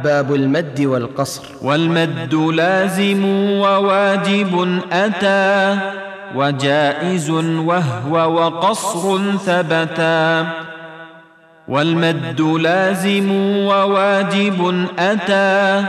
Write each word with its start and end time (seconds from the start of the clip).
باب 0.00 0.34
المد 0.34 0.80
والقصر. 0.80 1.42
والمد 1.62 2.34
لازم 2.34 3.24
وواجب 3.60 4.80
أتى 4.92 5.78
وجائز 6.36 7.30
وهو 7.30 8.32
وقصر 8.34 9.36
ثبتا. 9.36 10.46
والمد 11.68 12.40
لازم 12.40 13.32
وواجب 13.66 14.86
أتى 14.98 15.84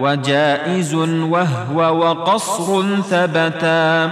وجائز 0.00 0.94
وهو 0.94 1.98
وقصر 1.98 2.82
ثبتا. 3.02 4.10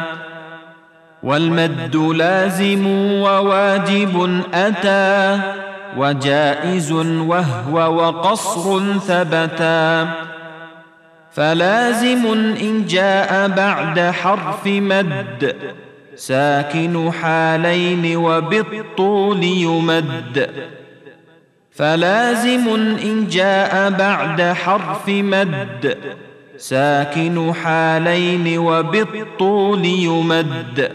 والمد 1.23 1.97
لازم 1.97 2.87
وواجب 3.23 4.43
أتى 4.55 5.41
وجائز 5.97 6.93
وهو 6.93 7.97
وقصر 7.97 8.99
ثبتا. 8.99 10.09
فلازم 11.33 12.27
إن 12.61 12.87
جاء 12.87 13.49
بعد 13.49 14.01
حرف 14.01 14.67
مد. 14.67 15.57
ساكن 16.17 17.13
حالين 17.13 18.17
وبالطول 18.17 19.45
يمد. 19.45 20.51
فلازم 21.71 22.69
إن 23.03 23.29
جاء 23.29 23.91
بعد 23.91 24.43
حرف 24.43 25.09
مد. 25.09 25.99
ساكن 26.57 27.55
حالين 27.55 28.59
وبالطول 28.59 29.85
يمد. 29.85 30.93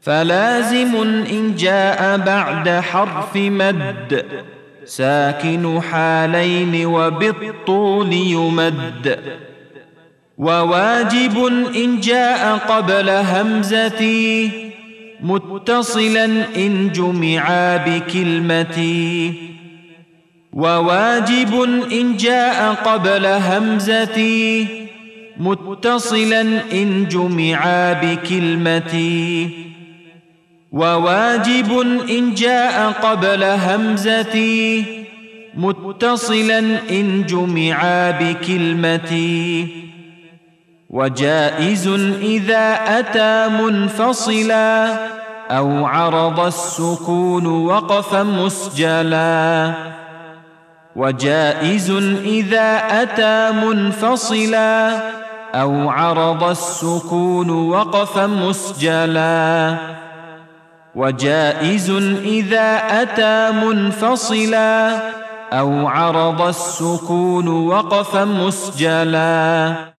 فلازم 0.00 0.96
إن 1.30 1.54
جاء 1.56 2.18
بعد 2.18 2.68
حرف 2.68 3.36
مد. 3.36 4.24
ساكن 4.84 5.80
حالين 5.80 6.86
وبالطول 6.86 8.12
يمد. 8.12 9.18
وواجب 10.38 11.46
إن 11.76 12.00
جاء 12.00 12.56
قبل 12.56 13.10
همزتي 13.10 14.50
متصلا 15.20 16.24
إن 16.56 16.92
جمعا 16.92 17.76
بكلمتي 17.76 19.32
وواجب 20.52 21.62
إن 21.92 22.16
جاء 22.16 22.74
قبل 22.74 23.26
همزتي 23.26 24.66
متصلا 25.36 26.40
إن 26.72 27.08
جمعا 27.08 27.92
بكلمتي 27.92 29.48
وواجب 30.72 31.80
إن 32.10 32.34
جاء 32.34 32.92
قبل 33.02 33.44
همزتي 33.44 34.84
متصلا 35.54 36.58
إن 36.90 37.26
جمعا 37.26 38.10
بكلمتي 38.10 39.68
وجائز 40.90 41.88
إذا 42.20 42.78
أتى 42.98 43.48
منفصلا 43.48 44.96
أو 45.50 45.86
عرض 45.86 46.40
السكون 46.40 47.46
وقف 47.46 48.14
مسجلا. 48.14 49.72
وجائز 50.96 51.90
إذا 52.24 52.80
أتى 53.02 53.52
منفصلا 53.66 55.00
أو 55.54 55.90
عرض 55.90 56.44
السكون 56.44 57.50
وقف 57.50 58.18
مسجلا. 58.18 59.76
وجائز 60.98 61.90
إذا 62.24 62.76
أتى 63.02 63.50
منفصلا 63.66 64.98
أو 65.52 65.88
عرض 65.88 66.42
السكون 66.42 67.48
وقف 67.48 68.16
مسجلا. 68.16 69.88